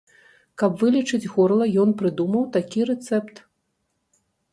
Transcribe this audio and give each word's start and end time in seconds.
Каб 0.59 0.71
вылечыць 0.83 1.27
горла, 1.33 1.67
ён 1.83 1.93
прыдумаў 1.99 2.47
такі 2.57 2.79
рэцэпт. 2.91 3.35